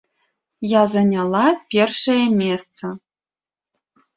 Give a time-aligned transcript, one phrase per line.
[0.69, 1.43] Я заняла
[1.75, 2.85] першае месца.